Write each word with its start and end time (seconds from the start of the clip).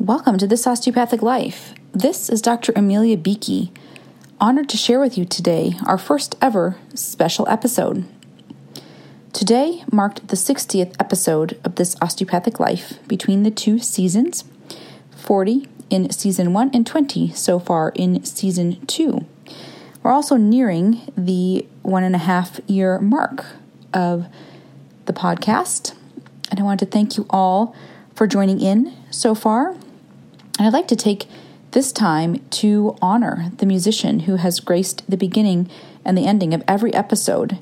Welcome 0.00 0.38
to 0.38 0.46
This 0.46 0.64
Osteopathic 0.64 1.22
Life. 1.22 1.74
This 1.92 2.30
is 2.30 2.40
Dr. 2.40 2.72
Amelia 2.76 3.16
Beakey. 3.16 3.72
Honored 4.40 4.68
to 4.68 4.76
share 4.76 5.00
with 5.00 5.18
you 5.18 5.24
today 5.24 5.74
our 5.88 5.98
first 5.98 6.36
ever 6.40 6.76
special 6.94 7.48
episode. 7.48 8.04
Today 9.32 9.82
marked 9.90 10.28
the 10.28 10.36
60th 10.36 10.94
episode 11.00 11.58
of 11.64 11.74
This 11.74 11.96
Osteopathic 12.00 12.60
Life 12.60 13.00
between 13.08 13.42
the 13.42 13.50
two 13.50 13.80
seasons 13.80 14.44
40 15.16 15.66
in 15.90 16.10
season 16.10 16.52
1 16.52 16.70
and 16.72 16.86
20 16.86 17.32
so 17.32 17.58
far 17.58 17.90
in 17.96 18.24
season 18.24 18.86
2. 18.86 19.26
We're 20.04 20.12
also 20.12 20.36
nearing 20.36 21.10
the 21.16 21.66
one 21.82 22.04
and 22.04 22.14
a 22.14 22.18
half 22.18 22.60
year 22.68 23.00
mark 23.00 23.46
of 23.92 24.26
the 25.06 25.12
podcast. 25.12 25.96
And 26.52 26.60
I 26.60 26.62
want 26.62 26.78
to 26.78 26.86
thank 26.86 27.16
you 27.16 27.26
all 27.30 27.74
for 28.14 28.28
joining 28.28 28.60
in 28.60 28.96
so 29.10 29.34
far. 29.34 29.74
And 30.58 30.66
I'd 30.66 30.72
like 30.72 30.88
to 30.88 30.96
take 30.96 31.26
this 31.70 31.92
time 31.92 32.44
to 32.50 32.96
honor 33.00 33.52
the 33.58 33.66
musician 33.66 34.20
who 34.20 34.36
has 34.36 34.60
graced 34.60 35.08
the 35.08 35.16
beginning 35.16 35.70
and 36.04 36.18
the 36.18 36.26
ending 36.26 36.52
of 36.52 36.64
every 36.66 36.92
episode, 36.94 37.58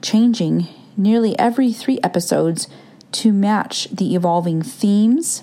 changing 0.00 0.68
nearly 0.96 1.36
every 1.38 1.72
three 1.72 1.98
episodes 2.02 2.68
to 3.12 3.32
match 3.32 3.88
the 3.90 4.14
evolving 4.14 4.62
themes, 4.62 5.42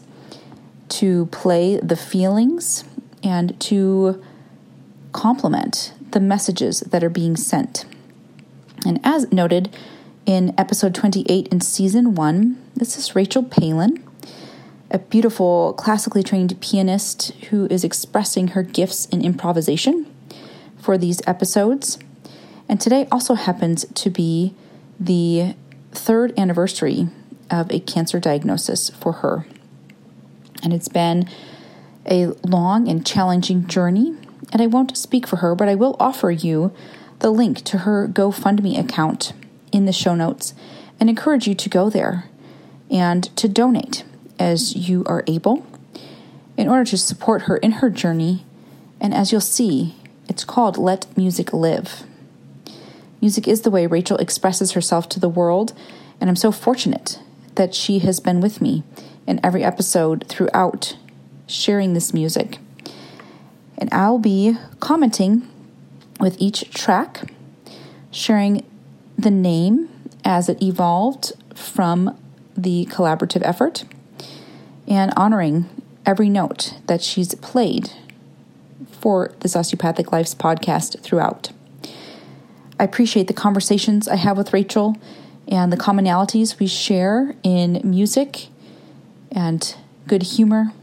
to 0.87 1.25
play 1.27 1.77
the 1.77 1.95
feelings, 1.95 2.83
and 3.23 3.59
to 3.59 4.23
complement 5.11 5.93
the 6.11 6.19
messages 6.19 6.79
that 6.81 7.03
are 7.03 7.09
being 7.09 7.35
sent. 7.35 7.85
And 8.85 8.99
as 9.03 9.31
noted 9.31 9.75
in 10.25 10.53
episode 10.57 10.95
28 10.95 11.47
in 11.47 11.61
season 11.61 12.15
one, 12.15 12.57
this 12.75 12.97
is 12.97 13.15
Rachel 13.15 13.43
Palin, 13.43 14.03
a 14.91 14.99
beautiful 14.99 15.73
classically 15.73 16.23
trained 16.23 16.59
pianist 16.61 17.31
who 17.49 17.67
is 17.67 17.83
expressing 17.83 18.49
her 18.49 18.63
gifts 18.63 19.05
in 19.07 19.23
improvisation 19.23 20.05
for 20.77 20.97
these 20.97 21.21
episodes. 21.27 21.99
And 22.67 22.79
today 22.79 23.07
also 23.11 23.35
happens 23.35 23.85
to 23.93 24.09
be 24.09 24.53
the 24.99 25.55
third 25.91 26.37
anniversary 26.37 27.07
of 27.49 27.71
a 27.71 27.79
cancer 27.79 28.19
diagnosis 28.19 28.89
for 28.89 29.13
her. 29.13 29.45
And 30.63 30.73
it's 30.73 30.87
been 30.87 31.29
a 32.09 32.27
long 32.43 32.87
and 32.87 33.05
challenging 33.05 33.67
journey 33.67 34.15
and 34.51 34.61
I 34.61 34.67
won't 34.67 34.97
speak 34.97 35.27
for 35.27 35.37
her, 35.37 35.55
but 35.55 35.67
I 35.67 35.75
will 35.75 35.95
offer 35.99 36.31
you 36.31 36.73
the 37.19 37.29
link 37.29 37.63
to 37.65 37.79
her 37.79 38.07
GoFundMe 38.07 38.79
account 38.79 39.33
in 39.71 39.85
the 39.85 39.93
show 39.93 40.15
notes 40.15 40.53
and 40.99 41.09
encourage 41.09 41.47
you 41.47 41.53
to 41.55 41.69
go 41.69 41.89
there 41.89 42.25
and 42.89 43.23
to 43.37 43.47
donate 43.47 44.03
as 44.39 44.75
you 44.75 45.03
are 45.05 45.23
able 45.27 45.65
in 46.57 46.67
order 46.67 46.85
to 46.85 46.97
support 46.97 47.43
her 47.43 47.57
in 47.57 47.73
her 47.73 47.89
journey. 47.89 48.45
And 48.99 49.13
as 49.13 49.31
you'll 49.31 49.41
see, 49.41 49.95
it's 50.27 50.43
called 50.43 50.77
Let 50.77 51.05
Music 51.17 51.53
Live. 51.53 52.03
Music 53.21 53.47
is 53.47 53.61
the 53.61 53.71
way 53.71 53.85
Rachel 53.85 54.17
expresses 54.17 54.71
herself 54.71 55.09
to 55.09 55.19
the 55.19 55.29
world, 55.29 55.73
and 56.21 56.29
I'm 56.29 56.35
so 56.35 56.51
fortunate 56.51 57.19
that 57.55 57.75
she 57.75 57.99
has 57.99 58.19
been 58.19 58.39
with 58.39 58.61
me 58.61 58.83
in 59.27 59.39
every 59.43 59.63
episode 59.63 60.25
throughout 60.27 60.95
sharing 61.47 61.93
this 61.93 62.13
music 62.13 62.59
and 63.79 63.91
I'll 63.93 64.19
be 64.19 64.57
commenting 64.79 65.47
with 66.19 66.35
each 66.39 66.69
track, 66.71 67.31
sharing 68.11 68.65
the 69.17 69.31
name 69.31 69.89
as 70.25 70.49
it 70.49 70.61
evolved 70.61 71.31
from 71.55 72.19
the 72.55 72.85
collaborative 72.87 73.41
effort, 73.43 73.85
and 74.89 75.13
honoring 75.15 75.69
every 76.05 76.27
note 76.27 76.73
that 76.87 77.01
she's 77.01 77.35
played 77.35 77.91
for 78.89 79.31
this 79.41 79.55
Osteopathic 79.55 80.11
Life's 80.11 80.35
podcast 80.35 80.99
throughout. 81.01 81.51
I 82.79 82.83
appreciate 82.83 83.27
the 83.27 83.33
conversations 83.33 84.07
I 84.07 84.15
have 84.15 84.37
with 84.37 84.51
Rachel 84.51 84.97
and 85.47 85.71
the 85.71 85.77
commonalities 85.77 86.59
we 86.59 86.67
share 86.67 87.35
in 87.43 87.81
music 87.83 88.47
and 89.31 89.75
good 90.07 90.23
humor, 90.23 90.73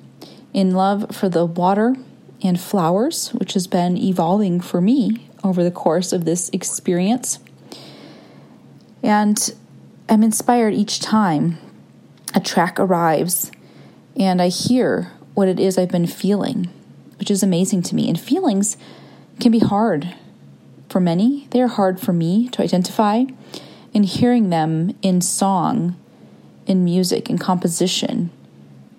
in 0.55 0.73
love 0.73 1.15
for 1.15 1.28
the 1.28 1.44
water 1.44 1.97
and 2.43 2.61
flowers, 2.61 3.31
which 3.31 3.55
has 3.55 3.67
been 3.67 3.97
evolving 3.97 4.61
for 4.61 4.81
me 4.81 5.28
over 5.43 5.65
the 5.65 5.71
course 5.71 6.12
of 6.12 6.25
this 6.25 6.49
experience. 6.50 7.38
And 9.03 9.55
I'm 10.09 10.23
inspired 10.23 10.75
each 10.75 11.00
time 11.00 11.59
a 12.34 12.41
track 12.41 12.78
arrives 12.78 13.50
and 14.19 14.41
I 14.41 14.49
hear 14.49 15.12
what 15.34 15.49
it 15.49 15.60
is 15.60 15.77
I've 15.77 15.91
been 15.91 16.06
feeling, 16.06 16.69
which 17.19 17.31
is 17.31 17.43
amazing 17.43 17.82
to 17.82 17.94
me. 17.94 18.09
And 18.09 18.19
feelings 18.19 18.77
can 19.41 19.53
be 19.53 19.59
hard 19.59 20.15
for 20.88 21.00
many, 21.00 21.47
they 21.50 21.60
are 21.60 21.69
hard 21.69 22.00
for 22.00 22.12
me 22.12 22.49
to 22.50 22.62
identify. 22.62 23.25
And 23.94 24.05
hearing 24.05 24.50
them 24.50 24.97
in 25.03 25.21
song, 25.21 25.97
in 26.66 26.84
music, 26.84 27.28
in 27.31 27.38
composition 27.38 28.31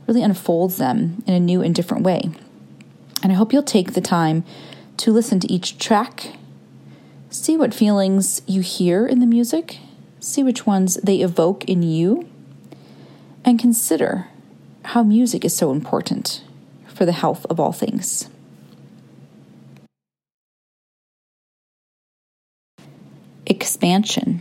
really 0.07 0.23
unfolds 0.23 0.77
them 0.77 1.23
in 1.27 1.33
a 1.33 1.39
new 1.39 1.61
and 1.61 1.75
different 1.75 2.03
way. 2.03 2.29
And 3.22 3.31
I 3.31 3.35
hope 3.35 3.51
you'll 3.51 3.63
take 3.63 3.94
the 3.94 4.01
time 4.01 4.44
to 4.97 5.11
listen 5.11 5.39
to 5.41 5.51
each 5.51 5.77
track, 5.77 6.38
see 7.29 7.57
what 7.57 7.73
feelings 7.73 8.41
you 8.47 8.61
hear 8.61 9.06
in 9.06 9.19
the 9.19 9.25
music, 9.25 9.79
see 10.19 10.44
which 10.44 10.66
ones 10.66 10.95
they 10.95 11.22
evoke 11.22 11.66
in 11.66 11.83
you, 11.83 12.27
and 13.44 13.59
consider 13.59 14.27
how 14.88 15.03
music 15.03 15.44
is 15.44 15.53
so 15.53 15.74
important 15.74 16.42
for 16.88 17.06
the 17.06 17.12
health 17.12 17.46
of 17.50 17.59
all 17.59 17.74
things. 17.74 18.30
Expansion. 23.46 24.40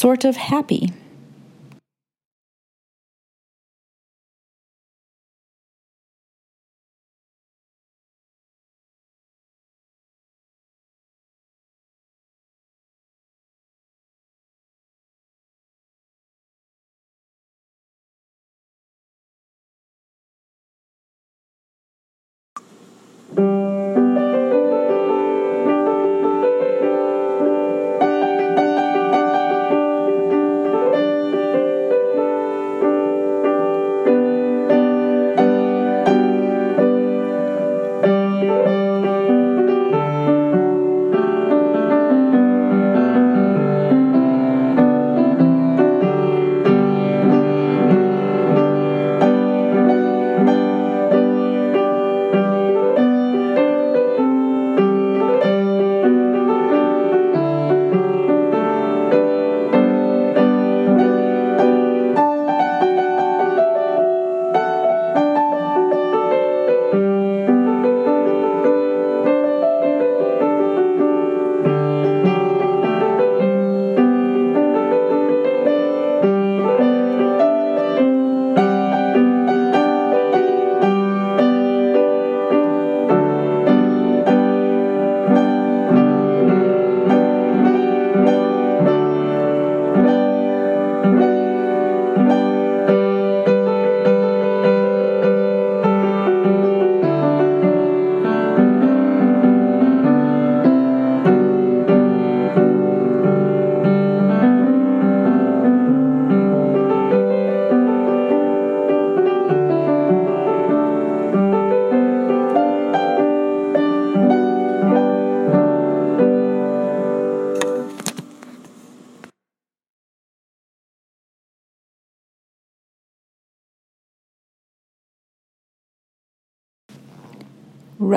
Sort 0.00 0.24
of 0.24 0.36
happy. 0.36 0.90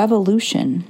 Revolution. 0.04 0.84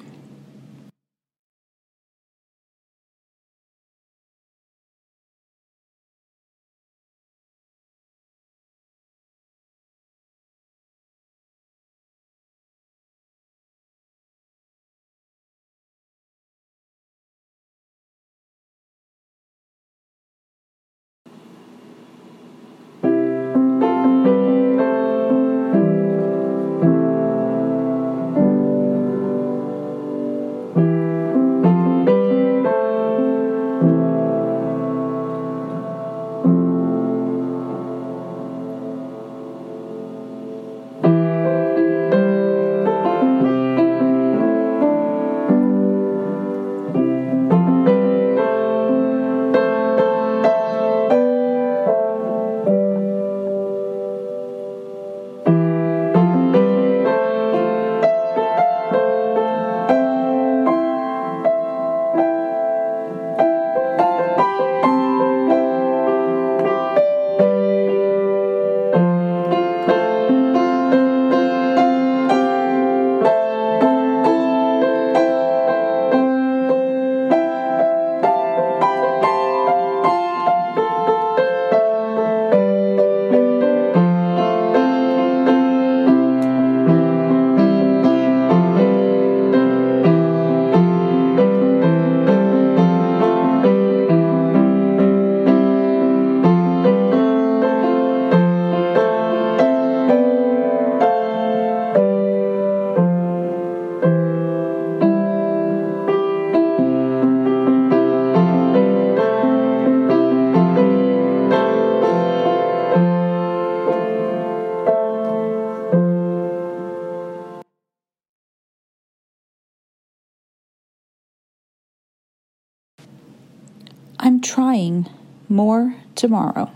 Tomorrow. 126.23 126.72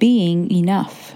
Being 0.00 0.50
enough. 0.50 1.14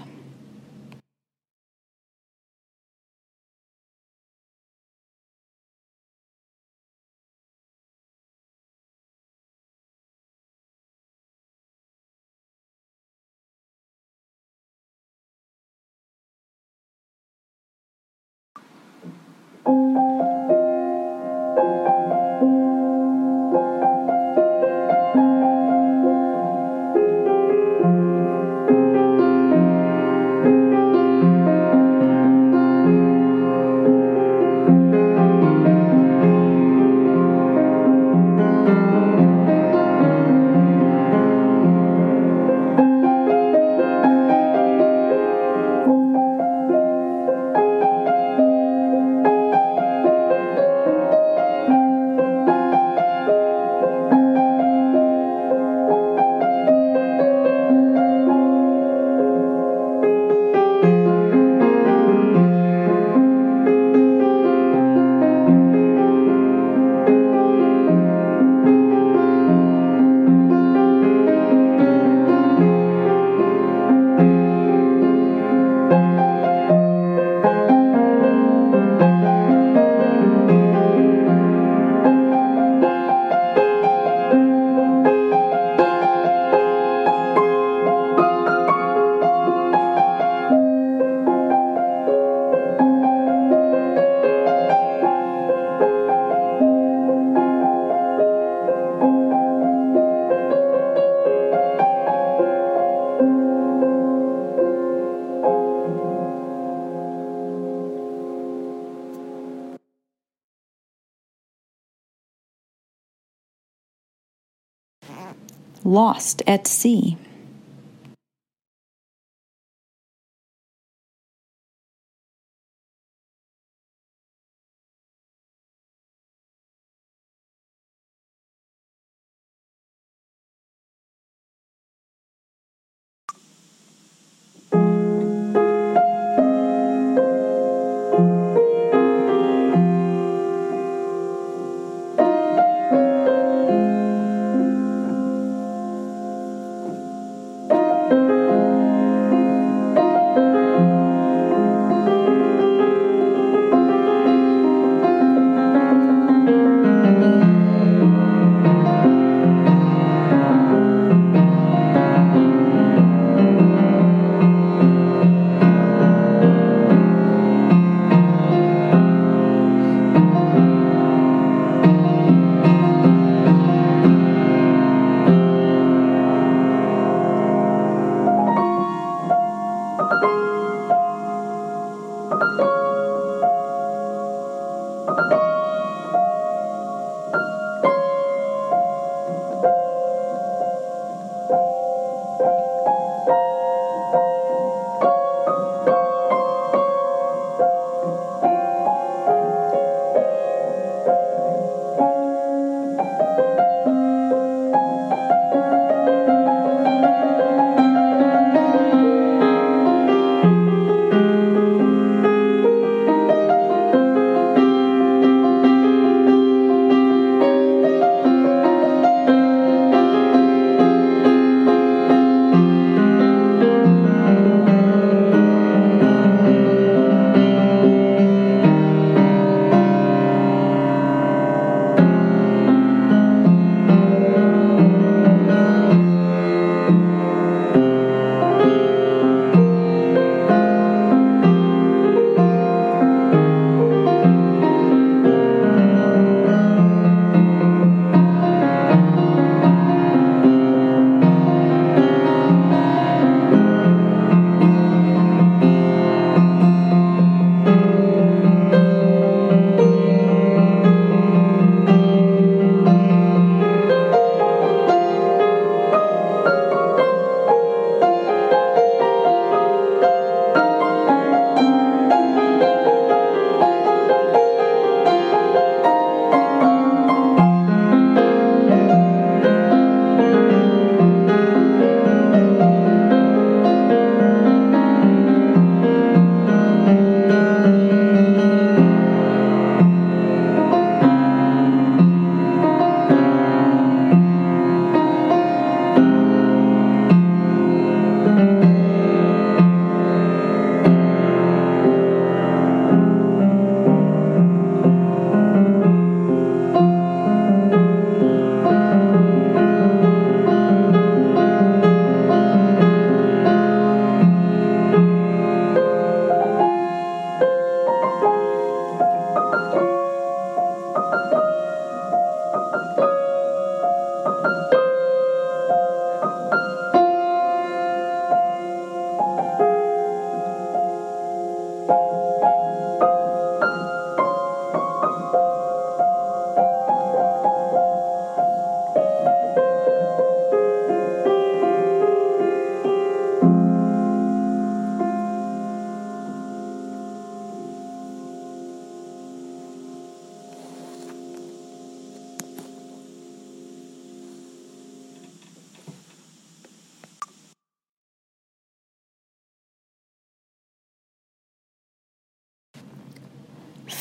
Lost 115.95 116.43
at 116.45 116.67
Sea. 116.67 117.15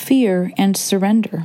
Fear 0.04 0.52
and 0.58 0.76
surrender. 0.76 1.44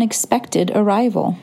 Unexpected 0.00 0.70
arrival. 0.74 1.36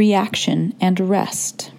Reaction, 0.00 0.72
and 0.80 0.98
rest. 0.98 1.72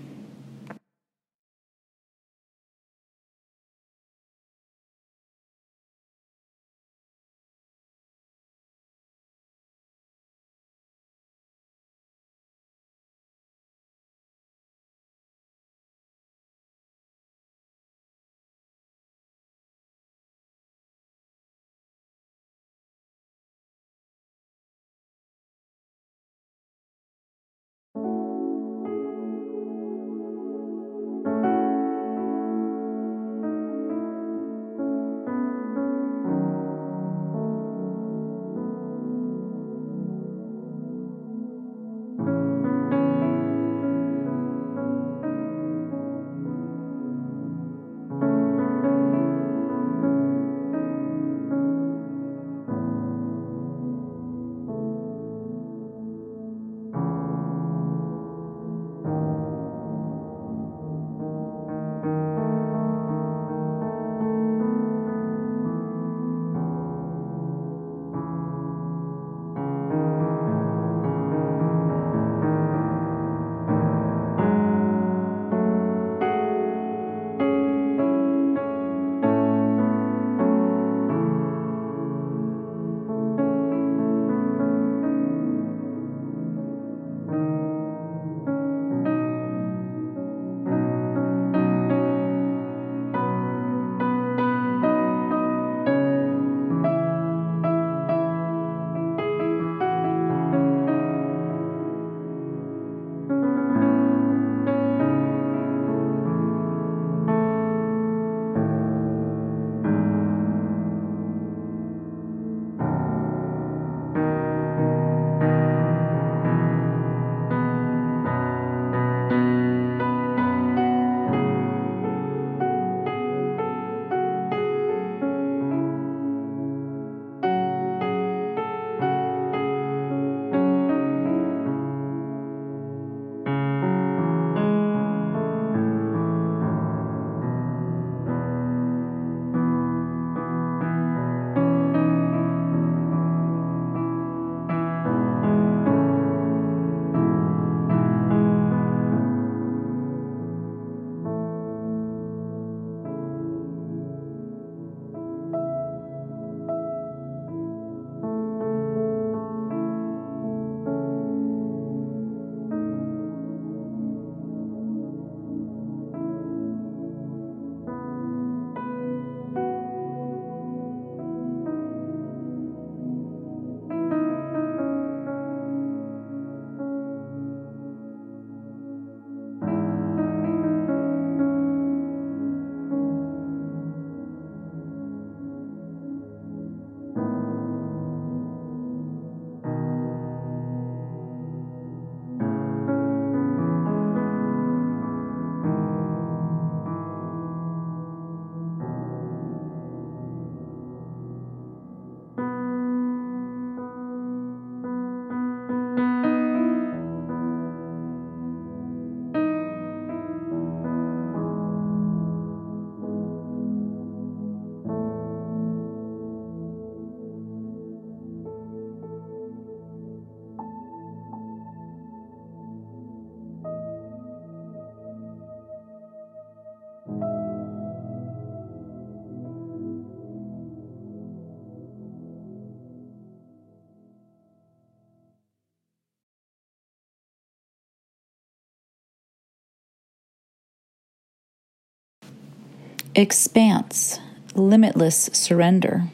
Expanse, 243.22 244.20
limitless 244.56 245.30
surrender. 245.32 246.06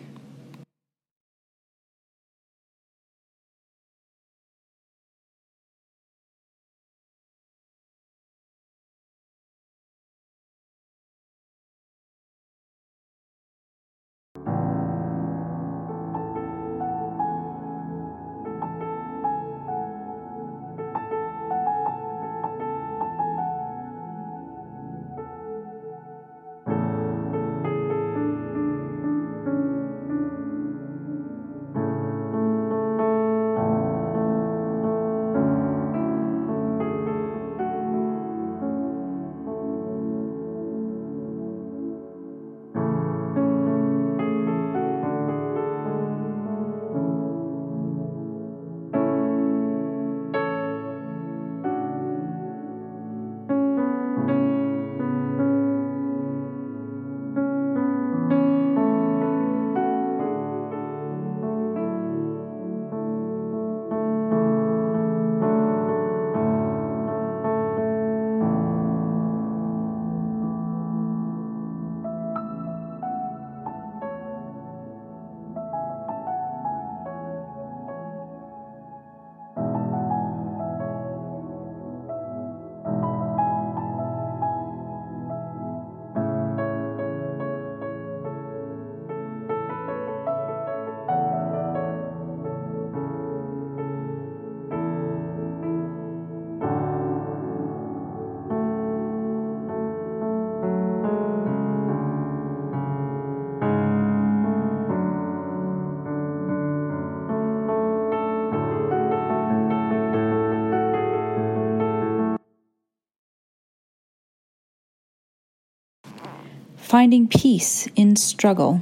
Finding 116.97 117.27
peace 117.27 117.87
in 117.95 118.15
struggle. 118.15 118.81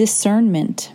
Discernment. 0.00 0.92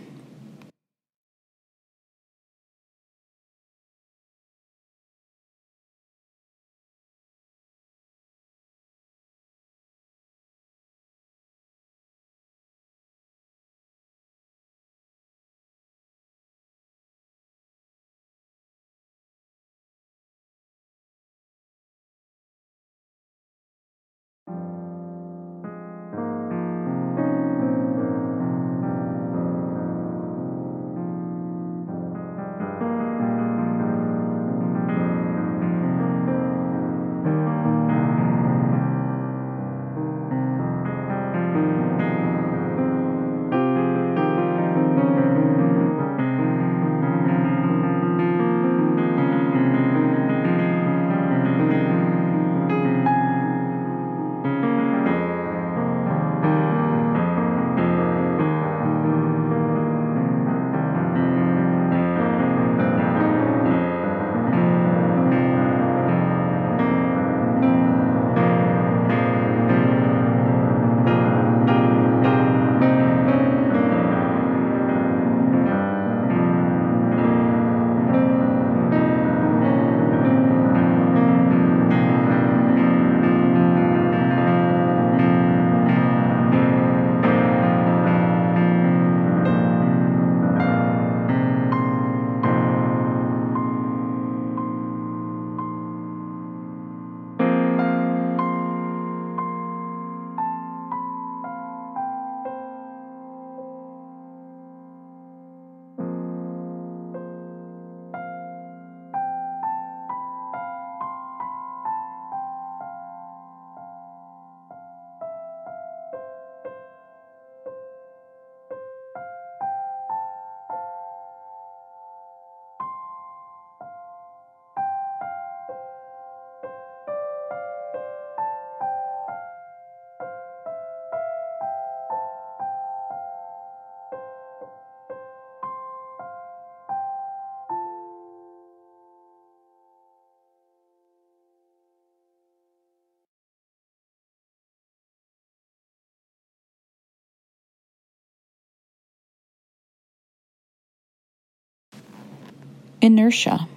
Inertia. 153.05 153.67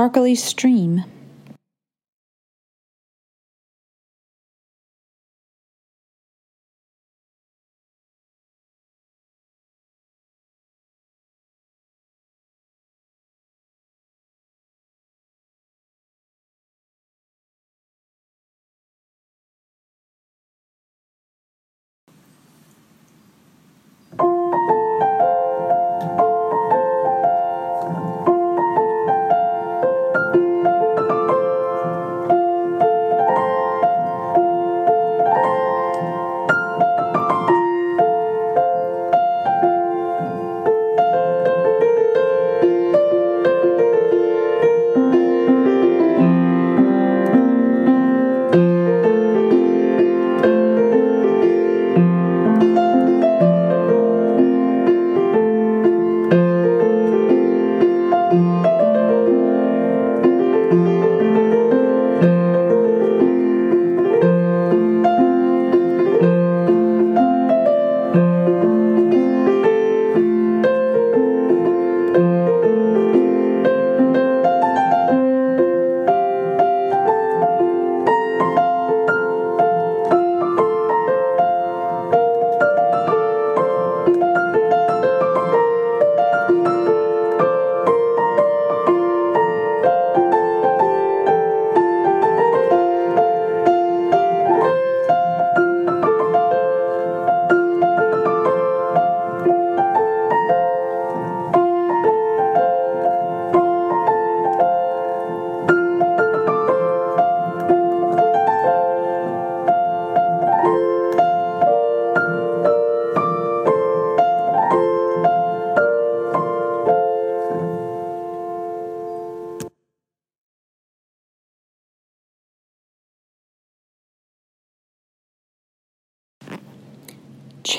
Sparkly 0.00 0.34
stream. 0.34 1.04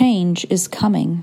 Change 0.02 0.48
is 0.50 0.68
coming. 0.68 1.22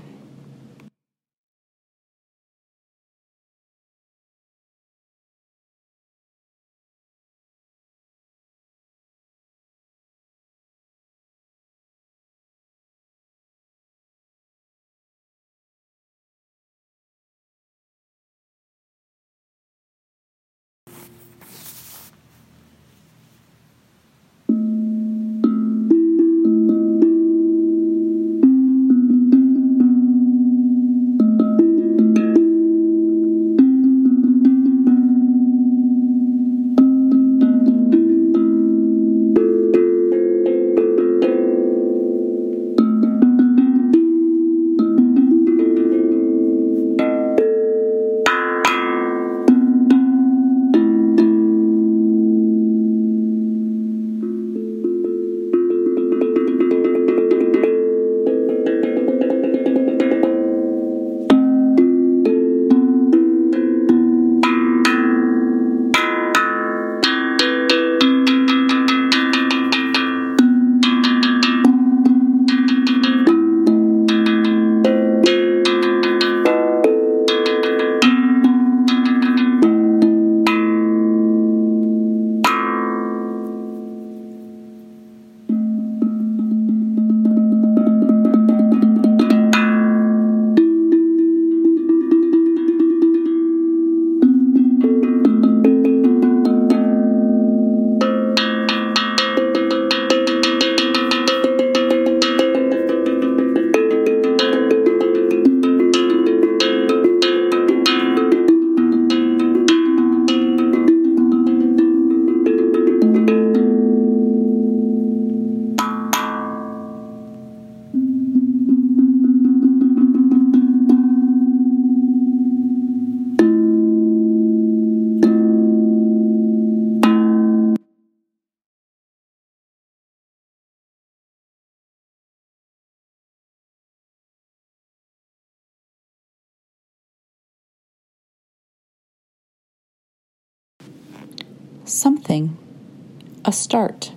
Start. 143.69 144.08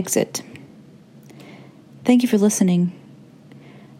Exit. 0.00 0.42
Thank 2.06 2.22
you 2.22 2.28
for 2.28 2.38
listening. 2.38 2.90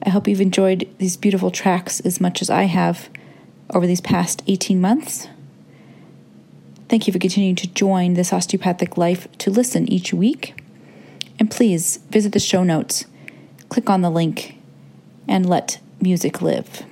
I 0.02 0.08
hope 0.08 0.26
you've 0.26 0.40
enjoyed 0.40 0.88
these 0.96 1.18
beautiful 1.18 1.50
tracks 1.50 2.00
as 2.00 2.22
much 2.22 2.40
as 2.40 2.48
I 2.48 2.62
have 2.62 3.10
over 3.74 3.86
these 3.86 4.00
past 4.00 4.42
18 4.46 4.80
months. 4.80 5.28
Thank 6.88 7.06
you 7.06 7.12
for 7.12 7.18
continuing 7.18 7.54
to 7.56 7.68
join 7.68 8.14
this 8.14 8.32
osteopathic 8.32 8.96
life 8.96 9.28
to 9.40 9.50
listen 9.50 9.86
each 9.92 10.14
week. 10.14 10.58
And 11.38 11.50
please 11.50 11.98
visit 12.08 12.32
the 12.32 12.40
show 12.40 12.64
notes, 12.64 13.04
click 13.68 13.90
on 13.90 14.00
the 14.00 14.10
link, 14.10 14.56
and 15.28 15.46
let 15.46 15.80
music 16.00 16.40
live. 16.40 16.82